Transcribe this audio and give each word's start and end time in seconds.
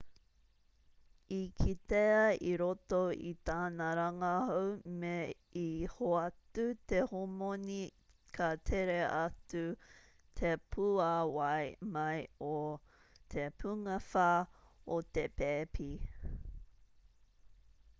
i 1.39 1.41
kitea 1.57 2.21
i 2.51 2.53
roto 2.61 3.01
i 3.31 3.33
tana 3.49 3.89
rangahau 3.99 4.71
me 5.03 5.11
i 5.65 5.67
hoatu 5.97 6.65
te 6.93 7.03
homoni 7.13 7.77
ka 8.39 8.49
tere 8.71 8.97
atu 9.19 9.63
te 10.41 10.55
pūāwai 10.73 11.63
mai 11.99 12.19
o 12.51 12.57
te 13.37 13.47
pungawha 13.61 14.27
o 14.99 15.01
te 15.19 15.29
pēpi 15.43 15.89